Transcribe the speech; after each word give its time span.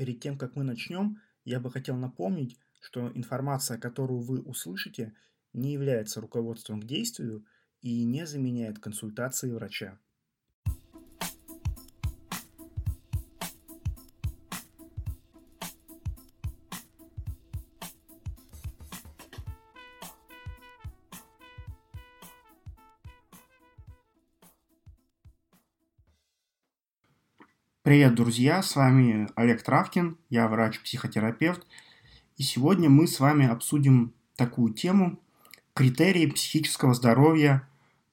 Перед 0.00 0.18
тем, 0.18 0.38
как 0.38 0.56
мы 0.56 0.64
начнем, 0.64 1.20
я 1.44 1.60
бы 1.60 1.70
хотел 1.70 1.94
напомнить, 1.94 2.56
что 2.80 3.12
информация, 3.14 3.76
которую 3.76 4.22
вы 4.22 4.40
услышите, 4.40 5.12
не 5.52 5.74
является 5.74 6.22
руководством 6.22 6.80
к 6.80 6.86
действию 6.86 7.44
и 7.82 8.06
не 8.06 8.26
заменяет 8.26 8.78
консультации 8.78 9.52
врача. 9.52 9.98
Привет, 27.90 28.14
друзья! 28.14 28.62
С 28.62 28.76
вами 28.76 29.28
Олег 29.34 29.64
Травкин, 29.64 30.16
я 30.28 30.46
врач-психотерапевт. 30.46 31.66
И 32.36 32.44
сегодня 32.44 32.88
мы 32.88 33.08
с 33.08 33.18
вами 33.18 33.48
обсудим 33.48 34.14
такую 34.36 34.72
тему– 34.72 35.18
критерии 35.74 36.26
психического 36.26 36.94
здоровья 36.94 37.66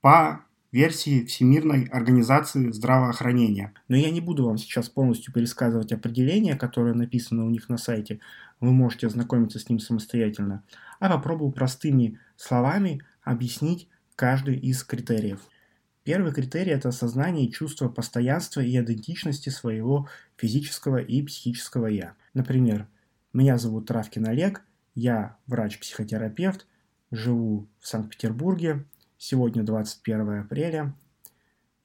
по 0.00 0.44
версии 0.70 1.24
Всемирной 1.24 1.86
организации 1.86 2.70
здравоохранения. 2.70 3.74
Но 3.88 3.96
я 3.96 4.12
не 4.12 4.20
буду 4.20 4.46
вам 4.46 4.58
сейчас 4.58 4.88
полностью 4.88 5.34
пересказывать 5.34 5.90
определения, 5.90 6.54
которые 6.54 6.94
написаны 6.94 7.42
у 7.42 7.50
них 7.50 7.68
на 7.68 7.76
сайте. 7.76 8.20
Вы 8.60 8.70
можете 8.70 9.08
ознакомиться 9.08 9.58
с 9.58 9.68
ним 9.68 9.80
самостоятельно. 9.80 10.62
А 11.00 11.10
попробую 11.10 11.50
простыми 11.50 12.20
словами 12.36 13.02
объяснить 13.24 13.88
каждый 14.14 14.56
из 14.56 14.84
критериев. 14.84 15.40
Первый 16.04 16.34
критерий– 16.34 16.70
это 16.72 16.90
осознание 16.90 17.46
и 17.46 17.50
чувство 17.50 17.88
постоянства 17.88 18.60
и 18.60 18.78
идентичности 18.78 19.48
своего 19.48 20.06
физического 20.36 20.98
и 20.98 21.22
психического 21.22 21.86
«я». 21.86 22.14
Например, 22.34 22.86
меня 23.32 23.56
зовут 23.56 23.86
Травкин 23.86 24.26
Олег, 24.28 24.62
я 24.94 25.38
врач-психотерапевт, 25.46 26.66
живу 27.10 27.70
в 27.80 27.88
Санкт-Петербурге, 27.88 28.84
сегодня 29.16 29.62
21 29.62 30.40
апреля, 30.40 30.94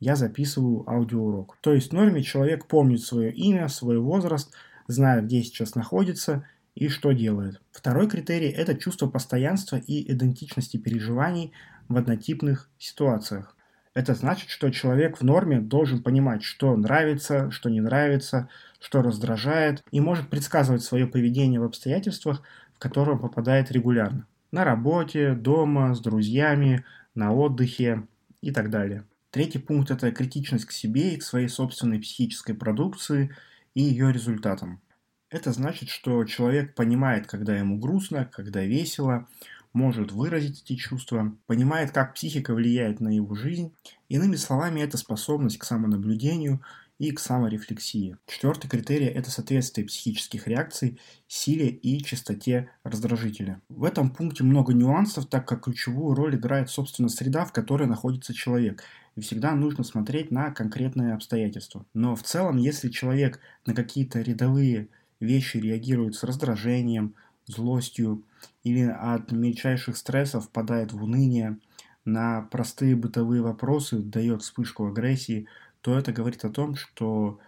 я 0.01 0.17
записываю 0.17 0.89
аудиоурок. 0.89 1.57
То 1.61 1.73
есть 1.73 1.91
в 1.91 1.93
норме 1.93 2.21
человек 2.21 2.67
помнит 2.67 3.01
свое 3.01 3.31
имя, 3.31 3.69
свой 3.69 3.99
возраст, 3.99 4.53
знает, 4.87 5.25
где 5.25 5.41
сейчас 5.43 5.75
находится 5.75 6.45
и 6.75 6.89
что 6.89 7.13
делает. 7.13 7.61
Второй 7.71 8.09
критерий– 8.09 8.49
это 8.49 8.75
чувство 8.75 9.07
постоянства 9.07 9.77
и 9.77 10.11
идентичности 10.11 10.75
переживаний 10.75 11.53
в 11.87 11.95
однотипных 11.95 12.69
ситуациях. 12.77 13.55
Это 13.95 14.13
значит, 14.13 14.49
что 14.49 14.69
человек 14.69 15.17
в 15.17 15.23
норме 15.23 15.59
должен 15.59 16.03
понимать, 16.03 16.43
что 16.43 16.75
нравится, 16.75 17.49
что 17.51 17.69
не 17.69 17.81
нравится, 17.81 18.49
что 18.79 19.01
раздражает, 19.01 19.83
и 19.91 19.99
может 19.99 20.29
предсказывать 20.29 20.83
свое 20.83 21.07
поведение 21.07 21.59
в 21.59 21.63
обстоятельствах, 21.63 22.43
в 22.75 22.79
которые 22.79 23.15
он 23.15 23.21
попадает 23.21 23.71
регулярно. 23.71 24.25
На 24.51 24.63
работе, 24.63 25.33
дома, 25.33 25.93
с 25.95 25.99
друзьями, 25.99 26.85
на 27.15 27.33
отдыхе 27.33 28.03
и 28.41 28.51
так 28.51 28.69
далее. 28.69 29.05
Третий 29.31 29.59
пункт– 29.59 29.91
это 29.91 30.11
критичность 30.11 30.65
к 30.65 30.71
себе 30.71 31.13
и 31.13 31.17
к 31.17 31.23
своей 31.23 31.49
собственной 31.49 31.99
психической 31.99 32.55
продукции 32.55 33.35
и 33.75 33.81
ее 33.81 34.11
результатам. 34.11 34.81
Это 35.29 35.51
значит, 35.51 35.89
что 35.89 36.23
человек 36.25 36.73
понимает, 36.73 37.27
когда 37.27 37.55
ему 37.55 37.77
грустно, 37.77 38.25
когда 38.25 38.63
весело, 38.63 39.27
может 39.73 40.11
выразить 40.11 40.63
эти 40.63 40.75
чувства, 40.75 41.35
понимает, 41.47 41.91
как 41.91 42.15
психика 42.15 42.53
влияет 42.53 42.99
на 42.99 43.09
его 43.15 43.35
жизнь. 43.35 43.73
Иными 44.07 44.35
словами, 44.35 44.81
это 44.81 44.97
способность 44.97 45.57
к 45.57 45.63
самонаблюдению 45.63 46.61
и 46.99 47.11
к 47.11 47.19
саморефлексии. 47.19 48.17
Четвертый 48.27 48.67
критерий– 48.69 49.05
это 49.07 49.31
соответствие 49.31 49.87
психических 49.87 50.47
реакций 50.47 50.99
силе 51.27 51.69
и 51.69 52.03
частоте 52.03 52.69
раздражителя. 52.83 53.61
В 53.69 53.85
этом 53.85 54.09
пункте 54.09 54.43
много 54.43 54.73
нюансов, 54.73 55.27
так 55.27 55.47
как 55.47 55.63
ключевую 55.63 56.13
роль 56.13 56.35
играет, 56.35 56.69
собственно, 56.69 57.07
среда, 57.07 57.45
в 57.45 57.53
которой 57.53 57.87
находится 57.87 58.33
человек. 58.33 58.83
И 59.15 59.21
всегда 59.21 59.55
нужно 59.55 59.83
смотреть 59.83 60.29
на 60.29 60.51
конкретные 60.51 61.13
обстоятельства. 61.13 61.85
Но 61.93 62.15
в 62.15 62.23
целом, 62.23 62.57
если 62.57 62.89
человек 62.89 63.39
на 63.65 63.73
какие-то 63.73 64.19
рядовые 64.19 64.89
вещи 65.21 65.57
реагирует 65.57 66.15
с 66.15 66.23
раздражением, 66.23 67.15
злостью 67.49 68.23
или 68.63 68.83
от 68.83 69.31
мельчайших 69.31 69.97
стрессов 69.97 70.45
впадает 70.45 70.93
в 70.93 71.03
уныние, 71.03 71.57
на 72.05 72.41
простые 72.41 72.95
бытовые 72.95 73.41
вопросы 73.41 73.99
дает 73.99 74.41
вспышку 74.41 74.87
агрессии, 74.87 75.47
то 75.81 75.97
это 75.97 76.11
говорит 76.11 76.43
о 76.45 76.49
том, 76.49 76.75
что 76.75 77.39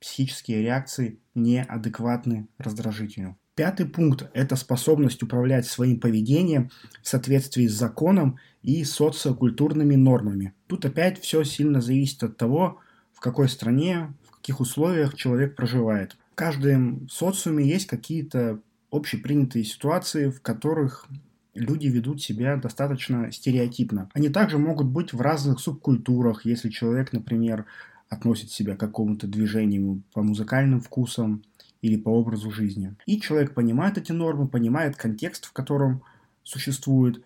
психические 0.00 0.62
реакции 0.62 1.18
неадекватны 1.34 2.46
раздражителю. 2.58 3.36
Пятый 3.54 3.86
пункт– 3.86 4.28
это 4.34 4.56
способность 4.56 5.22
управлять 5.22 5.66
своим 5.66 6.00
поведением 6.00 6.70
в 7.02 7.08
соответствии 7.08 7.68
с 7.68 7.72
законом 7.72 8.38
и 8.62 8.82
социокультурными 8.84 9.94
нормами. 9.94 10.54
Тут 10.66 10.84
опять 10.84 11.20
все 11.20 11.44
сильно 11.44 11.80
зависит 11.80 12.22
от 12.24 12.36
того, 12.36 12.80
в 13.12 13.20
какой 13.20 13.48
стране, 13.48 14.12
в 14.28 14.36
каких 14.36 14.60
условиях 14.60 15.14
человек 15.14 15.54
проживает. 15.54 16.16
В 16.32 16.34
каждом 16.34 17.08
социуме 17.08 17.64
есть 17.64 17.86
какие-то 17.86 18.60
общепринятые 18.94 19.64
ситуации, 19.64 20.30
в 20.30 20.40
которых 20.40 21.06
люди 21.54 21.86
ведут 21.86 22.22
себя 22.22 22.56
достаточно 22.56 23.30
стереотипно. 23.32 24.10
Они 24.12 24.28
также 24.28 24.58
могут 24.58 24.88
быть 24.88 25.12
в 25.12 25.20
разных 25.20 25.60
субкультурах, 25.60 26.44
если 26.44 26.68
человек, 26.68 27.12
например, 27.12 27.66
относит 28.08 28.50
себя 28.50 28.76
к 28.76 28.80
какому-то 28.80 29.26
движению 29.26 30.02
по 30.12 30.22
музыкальным 30.22 30.80
вкусам 30.80 31.42
или 31.82 31.96
по 31.96 32.08
образу 32.08 32.50
жизни. 32.50 32.94
И 33.06 33.20
человек 33.20 33.54
понимает 33.54 33.98
эти 33.98 34.12
нормы, 34.12 34.48
понимает 34.48 34.96
контекст, 34.96 35.46
в 35.46 35.52
котором 35.52 36.02
существует, 36.42 37.22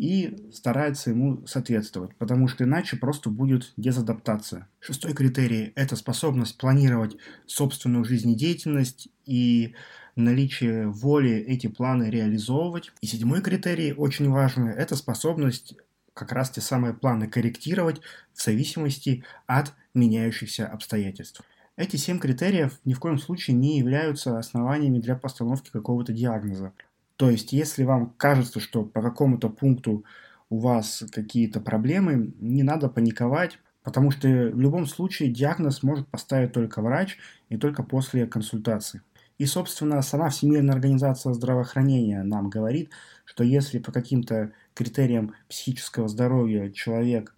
и 0.00 0.48
старается 0.50 1.10
ему 1.10 1.46
соответствовать, 1.46 2.16
потому 2.16 2.48
что 2.48 2.64
иначе 2.64 2.96
просто 2.96 3.28
будет 3.28 3.74
дезадаптация. 3.76 4.66
Шестой 4.80 5.12
критерий– 5.12 5.72
это 5.76 5.94
способность 5.94 6.56
планировать 6.56 7.18
собственную 7.44 8.06
жизнедеятельность 8.06 9.08
и 9.26 9.74
наличие 10.16 10.88
воли 10.88 11.32
эти 11.32 11.66
планы 11.66 12.04
реализовывать. 12.08 12.92
И 13.02 13.06
седьмой 13.06 13.42
критерий, 13.42 13.92
очень 13.92 14.30
важный, 14.30 14.72
это 14.72 14.96
способность 14.96 15.76
как 16.14 16.32
раз 16.32 16.48
те 16.48 16.62
самые 16.62 16.94
планы 16.94 17.28
корректировать 17.28 18.00
в 18.32 18.42
зависимости 18.42 19.22
от 19.46 19.74
меняющихся 19.92 20.66
обстоятельств. 20.66 21.42
Эти 21.76 21.96
семь 21.96 22.18
критериев 22.18 22.80
ни 22.86 22.94
в 22.94 23.00
коем 23.00 23.18
случае 23.18 23.54
не 23.54 23.78
являются 23.78 24.38
основаниями 24.38 24.98
для 24.98 25.14
постановки 25.14 25.68
какого-то 25.70 26.14
диагноза. 26.14 26.72
То 27.20 27.28
есть, 27.28 27.52
если 27.52 27.84
вам 27.84 28.14
кажется, 28.16 28.60
что 28.60 28.82
по 28.82 29.02
какому-то 29.02 29.50
пункту 29.50 30.06
у 30.48 30.58
вас 30.58 31.04
какие-то 31.12 31.60
проблемы, 31.60 32.32
не 32.40 32.62
надо 32.62 32.88
паниковать, 32.88 33.58
потому 33.82 34.10
что 34.10 34.26
в 34.26 34.58
любом 34.58 34.86
случае 34.86 35.30
диагноз 35.30 35.82
может 35.82 36.08
поставить 36.08 36.54
только 36.54 36.80
врач 36.80 37.18
и 37.50 37.58
только 37.58 37.82
после 37.82 38.26
консультации. 38.26 39.02
И, 39.36 39.44
собственно, 39.44 40.00
сама 40.00 40.30
Всемирная 40.30 40.72
организация 40.72 41.34
здравоохранения 41.34 42.22
нам 42.22 42.48
говорит, 42.48 42.90
что 43.26 43.44
если 43.44 43.80
по 43.80 43.92
каким-то 43.92 44.52
критериям 44.72 45.34
психического 45.46 46.08
здоровья 46.08 46.70
человек, 46.70 47.36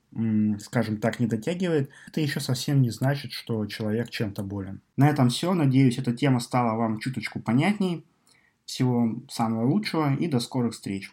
скажем 0.60 0.98
так, 0.98 1.18
не 1.18 1.26
дотягивает, 1.26 1.90
это 2.06 2.20
еще 2.20 2.38
совсем 2.38 2.82
не 2.82 2.90
значит, 2.90 3.32
что 3.32 3.66
человек 3.66 4.10
чем-то 4.10 4.44
болен. 4.44 4.80
На 4.96 5.08
этом 5.08 5.28
все. 5.28 5.52
Надеюсь, 5.54 5.98
эта 5.98 6.12
тема 6.12 6.38
стала 6.38 6.76
вам 6.76 7.00
чуточку 7.00 7.40
понятней. 7.40 8.04
Всего 8.72 9.16
самого 9.28 9.68
лучшего 9.68 10.14
и 10.14 10.26
до 10.28 10.40
скорых 10.40 10.72
встреч. 10.72 11.12